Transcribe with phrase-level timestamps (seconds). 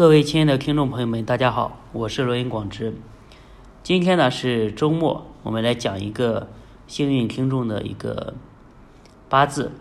[0.00, 2.94] 各位亲爱的听众朋友们，大家好，我是罗云广之。
[3.82, 6.48] 今天呢是周末，我们来讲一个
[6.86, 8.32] 幸运听众的一个
[9.28, 9.72] 八字。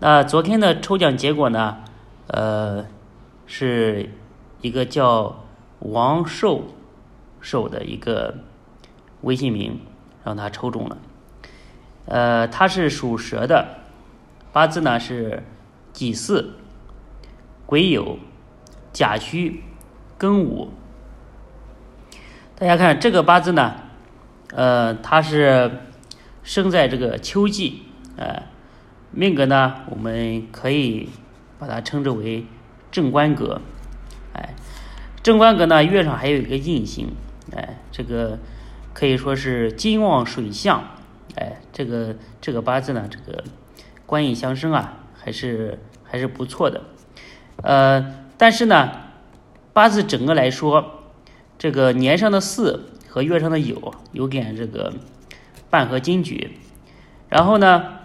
[0.00, 1.76] 那昨天的抽奖结果呢，
[2.26, 2.86] 呃，
[3.46, 4.10] 是
[4.60, 5.44] 一个叫
[5.78, 6.64] 王寿
[7.40, 8.38] 寿的一个
[9.20, 9.78] 微信名，
[10.24, 10.98] 让他抽中了。
[12.06, 13.68] 呃，他是属蛇的，
[14.52, 15.44] 八字呢是
[15.92, 16.54] 己巳、
[17.66, 18.16] 癸酉、
[18.98, 19.62] 甲戌、
[20.18, 20.72] 庚午。
[22.56, 23.76] 大家看这个八字呢，
[24.52, 25.70] 呃，它是
[26.42, 27.82] 生在这个秋季，
[28.16, 28.42] 呃，
[29.12, 31.10] 命格呢，我们可以
[31.60, 32.44] 把它称之为
[32.90, 33.60] 正官格，
[34.34, 34.56] 哎，
[35.22, 37.12] 正官格呢，月上还有一个印星，
[37.54, 38.40] 哎，这个
[38.92, 40.82] 可以说是金旺水相，
[41.36, 43.44] 哎，这个这个八字呢，这个
[44.06, 46.82] 官印相生啊，还是还是不错的，
[47.62, 48.92] 呃，但是呢，
[49.74, 50.94] 八字整个来说。
[51.60, 54.92] 这个年上的巳和月上的酉有点这个
[55.68, 56.52] 半合金局，
[57.28, 57.98] 然后呢，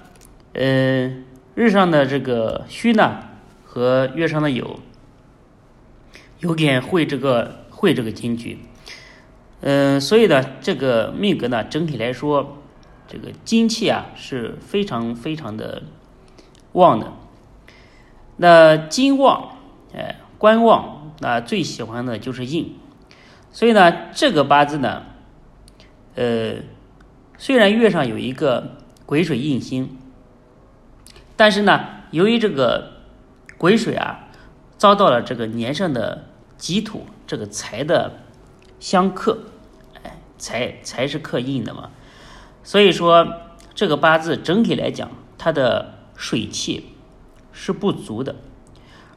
[0.53, 1.13] 呃，
[1.53, 3.19] 日上的这个戌呢
[3.63, 4.77] 和月上的酉
[6.39, 8.57] 有点会这个会这个金局，
[9.61, 12.57] 嗯，所以呢，这个命格呢整体来说，
[13.07, 15.83] 这个金气啊是非常非常的
[16.71, 17.13] 旺的。
[18.37, 19.57] 那金旺，
[19.93, 22.75] 哎，观望，那最喜欢的就是印。
[23.53, 25.03] 所以呢，这个八字呢，
[26.15, 26.55] 呃，
[27.37, 29.97] 虽然月上有一个癸水印星，
[31.37, 32.91] 但是呢，由于这个
[33.57, 34.27] 癸水啊
[34.77, 36.25] 遭到了这个年上的
[36.57, 38.19] 己土这个财的
[38.81, 39.45] 相克，
[40.03, 41.91] 哎，财财是克印的嘛，
[42.63, 43.25] 所以说
[43.73, 46.97] 这个八字整体来讲，它的水气
[47.53, 48.35] 是不足的，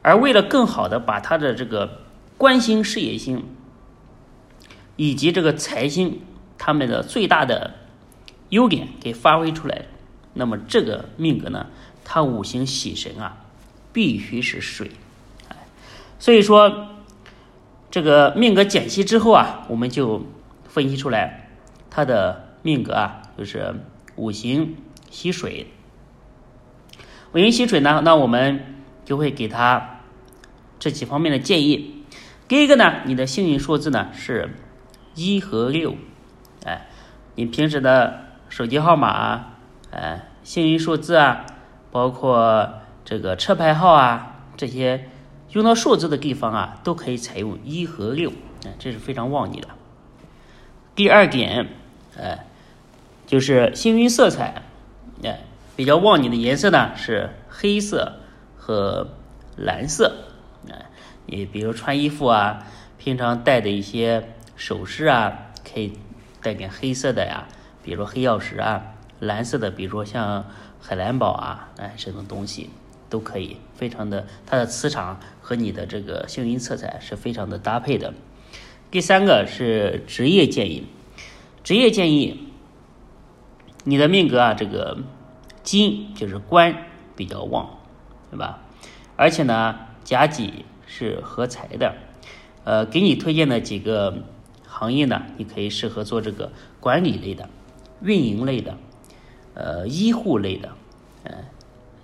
[0.07, 2.03] 而为了更好的把他的这个
[2.37, 3.43] 官星事业星。
[4.95, 6.21] 以及这个财星，
[6.57, 7.75] 他们的最大的
[8.49, 9.85] 优点给发挥出来。
[10.33, 11.67] 那么这个命格呢，
[12.03, 13.37] 它五行喜神啊，
[13.93, 14.89] 必须是水。
[16.17, 16.87] 所以说
[17.91, 20.25] 这个命格解析之后啊，我们就
[20.67, 21.51] 分析出来
[21.91, 23.75] 他的命格啊，就是
[24.15, 24.77] 五行
[25.11, 25.67] 喜水。
[27.33, 29.96] 五行喜水呢，那我们就会给他
[30.79, 32.03] 这几方面的建议。
[32.47, 34.49] 第一个呢，你的幸运数字呢是。
[35.19, 35.95] 一和六，
[36.63, 36.85] 哎，
[37.33, 39.57] 你平时的手机号码啊，
[39.89, 41.43] 哎，幸运数字啊，
[41.89, 42.71] 包括
[43.03, 45.09] 这个车牌号啊，这些
[45.53, 48.31] 用到数字的地方啊，都可以采用一和六，
[48.63, 49.69] 哎，这是非常旺你的。
[50.93, 51.67] 第二点，
[52.15, 52.45] 哎，
[53.25, 54.61] 就是幸运色彩，
[55.23, 55.39] 哎，
[55.75, 58.19] 比较旺你的颜色呢是黑色
[58.55, 59.09] 和
[59.55, 60.15] 蓝色，
[61.27, 62.65] 哎，你比如穿衣服啊，
[62.97, 64.29] 平常戴的一些。
[64.59, 65.93] 首饰啊，可以
[66.41, 67.47] 带点黑色的呀，
[67.83, 70.43] 比如黑曜石啊；蓝色的，比如说像
[70.81, 72.71] 海蓝宝啊，哎，这种东西
[73.07, 78.15] 都可以，非常的，它的磁场和你的这个幸运色彩是非常的搭配的。
[78.89, 80.87] 第三个是职业建议，
[81.63, 82.51] 职业建议，
[83.83, 84.97] 你的命格啊，这个
[85.61, 86.75] 金就是官
[87.15, 87.77] 比较旺，
[88.31, 88.59] 对吧？
[89.15, 91.93] 而且呢，甲己是合财的，
[92.63, 94.23] 呃，给你推荐的几个。
[94.69, 97.49] 行业呢，你可以适合做这个管理类的、
[98.03, 98.77] 运营类的、
[99.55, 100.69] 呃医护类的、
[101.23, 101.33] 呃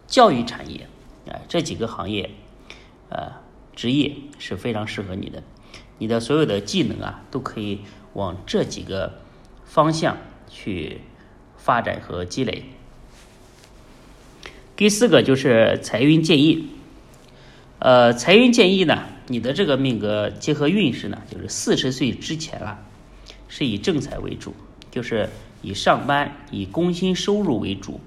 [0.08, 0.88] 教育产业，
[1.28, 2.32] 啊这几个行业，
[3.10, 3.34] 呃
[3.76, 5.44] 职业是非常适合你的。
[6.00, 7.82] 你的所有的技能啊，都可以
[8.14, 9.20] 往这几个
[9.66, 10.18] 方向
[10.50, 11.02] 去
[11.56, 12.64] 发展和积累。
[14.76, 16.70] 第四个就是财运建议，
[17.84, 19.04] 呃财运建议呢。
[19.28, 22.80] 你的这个命格结合运势呢，就是四十岁之前啊，
[23.48, 24.54] 是以正财为主，
[24.92, 25.30] 就是
[25.62, 28.02] 以上班、以工薪收入为主，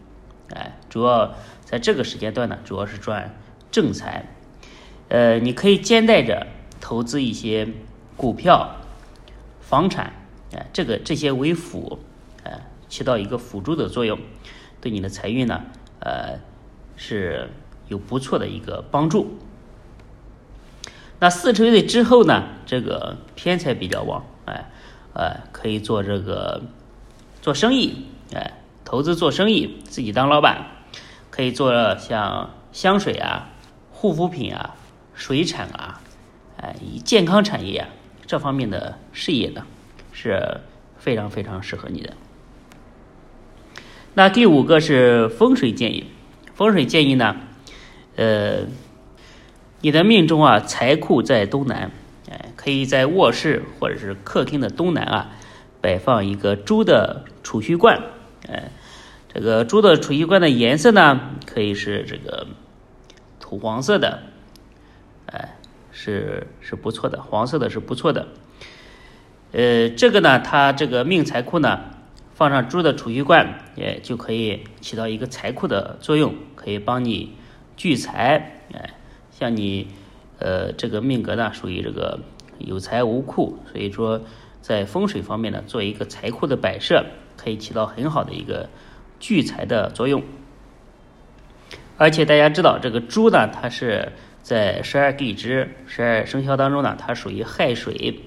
[0.54, 1.34] 哎，主要
[1.65, 3.34] 在这个时间段呢，主要是赚
[3.70, 4.26] 正财。
[5.09, 6.47] 呃，你可以兼带着
[6.82, 7.66] 投资一些
[8.15, 8.77] 股票、
[9.62, 10.12] 房产，
[10.53, 11.98] 哎，这个这些为辅，
[12.42, 12.60] 哎，
[12.91, 14.18] 起到一个辅助的作用，
[14.83, 15.65] 对你的财运呢，
[16.01, 16.39] 呃，
[16.95, 17.48] 是
[17.89, 19.39] 有不错的一个帮助。
[21.18, 22.45] 那四十岁之后呢？
[22.66, 24.66] 这个偏财比较旺，哎，
[25.15, 26.60] 呃，可以做这个
[27.41, 28.04] 做生意，
[28.34, 28.53] 哎，
[28.84, 30.66] 投资做生意，自己当老板，
[31.30, 33.48] 可以做像香水啊、
[33.91, 34.74] 护肤品啊、
[35.15, 36.03] 水产啊，
[36.59, 37.89] 哎，健康产业啊
[38.27, 39.65] 这方面的事业呢，
[40.13, 40.60] 是
[40.98, 42.13] 非常非常适合你的。
[44.13, 46.04] 那第五个是风水建议，
[46.54, 47.36] 风水建议呢，
[48.16, 48.66] 呃。
[49.81, 51.91] 你的命中啊财库在东南，
[52.31, 55.31] 哎，可以在卧室或者是客厅的东南啊
[55.81, 58.03] 摆放一个猪的储蓄罐，
[58.49, 58.71] 哎，
[59.33, 62.47] 这个猪的储蓄罐的颜色呢可以是这个
[63.39, 64.23] 土黄色的，
[65.27, 65.57] 哎，
[65.93, 68.27] 是是不错的，黄色的是不错的。
[69.53, 71.81] 呃，这个呢，它这个命财库呢，
[72.34, 77.37] 放上猪的储蓄罐，也就可以起到一个财库的作用，可以帮你
[77.77, 78.61] 聚财。
[78.75, 78.95] 哎，
[79.38, 79.88] 像你，
[80.38, 82.21] 呃，这个命格呢，属于这个
[82.59, 84.22] 有财无库，所以说
[84.62, 87.04] 在风水方面呢，做一个财库的摆设，
[87.36, 88.71] 可以起到很好的一个
[89.21, 90.22] 聚财的作用。
[91.98, 94.12] 而且大家知道，这个猪呢，它是
[94.42, 98.21] 在十二地支、十二生肖当中呢，它属于亥水。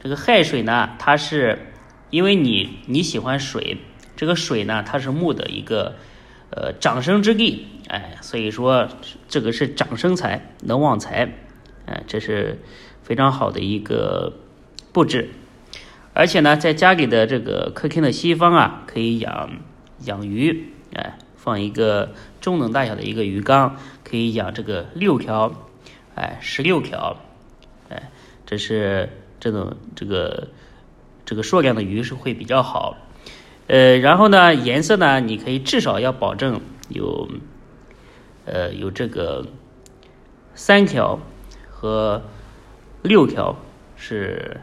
[0.00, 1.58] 这个亥水呢，它是
[2.08, 3.76] 因为你你喜欢水，
[4.16, 5.96] 这个水呢，它是木的一个
[6.54, 8.88] 呃长生之地，哎，所以说
[9.28, 11.34] 这个是长生财，能旺财，
[11.86, 12.62] 哎，这是
[13.02, 14.32] 非常好的一个
[14.92, 15.30] 布置。
[16.12, 19.50] 而且呢，在家里的这个客厅的西方啊，可以养
[20.04, 25.52] 养鱼，哎，放一个中等大小的一个鱼缸，可以养这个六条，
[26.14, 27.16] 哎，十六条，
[27.88, 28.10] 哎，
[28.46, 29.10] 这是。
[29.40, 30.48] 这种这个
[31.26, 32.96] 这个数量的鱼是会比较好，
[33.66, 37.28] 呃，然后呢，颜色呢，你可以至少要保证有，
[38.44, 39.46] 呃，有这个
[40.54, 41.18] 三条
[41.70, 42.22] 和
[43.02, 43.56] 六条
[43.96, 44.60] 是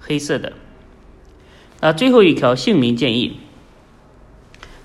[0.00, 0.52] 黑色的。
[1.80, 3.38] 那最后一条姓名建议，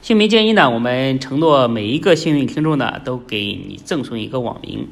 [0.01, 4.88] 姓名建议呢，我们承诺每一个幸运听众呢，都给你赠送一个网名。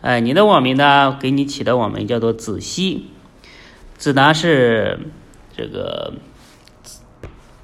[0.00, 1.16] 哎，你的网名呢？
[1.20, 3.06] 给你起的网名叫做子熙，
[3.96, 4.98] 子呢是
[5.56, 6.14] 这个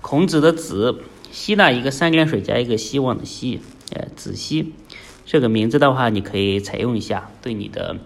[0.08, 3.60] 孔子的子，希呢一个三点水加一个希望的希，
[3.92, 4.72] 呃，子希
[5.26, 7.98] 这个名字的话，你可以采用一下，对你的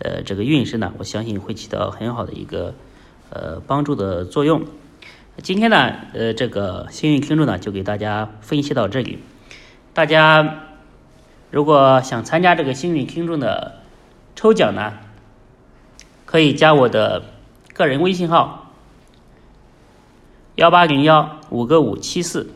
[0.00, 2.74] 呃这个运势呢，我相信会起到很好的一个
[3.32, 4.64] 呃帮助的作用。
[5.40, 9.20] 今天呢，呃，这个幸运听众呢，就给大家分析到这里，
[9.94, 10.64] 大家。
[11.52, 13.82] 如果想参加这个幸运听众的
[14.34, 14.94] 抽奖呢，
[16.26, 17.22] 可以加我的
[17.72, 18.69] 个人微信号
[20.60, 22.52] 幺八零幺五个五七四，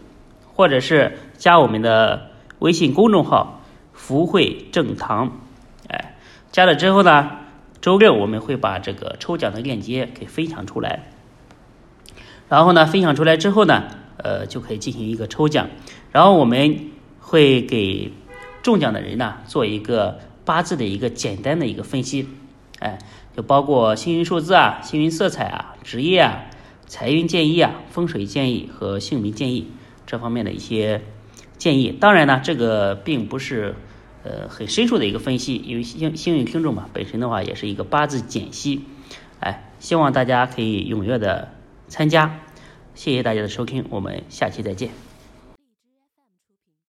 [0.52, 3.62] 或者是加我们的微信公众号
[3.94, 5.38] “福慧正堂”。
[5.88, 6.14] 哎，
[6.52, 7.30] 加了之后呢，
[7.80, 11.04] 周六我们会把这个抽奖的链接给分享出来。
[12.50, 13.84] 然后呢，分享出来之后呢，
[14.18, 15.70] 呃，就可以进行一个抽奖。
[16.12, 16.90] 然后我们
[17.20, 18.12] 会给。
[18.62, 22.26] 中奖的人呢，做一个八字的一个简单的一个分析，
[22.80, 22.98] 哎，
[23.36, 26.46] 就包括幸运数字啊、幸运色彩啊、职业啊、
[26.94, 29.66] 财运建议啊、风水建议和姓名建议
[30.06, 31.02] 这方面的一些
[31.58, 31.90] 建议。
[31.90, 33.74] 当然呢，这个并不是
[34.22, 38.84] 呃很深入的一个分析，因为幸幸运听众嘛，本身的话也是一个八字解析，
[39.40, 41.52] 哎，希望大家可以踊跃的
[41.88, 42.38] 参加，
[42.94, 45.13] 谢谢大家的收听，我们下期再见。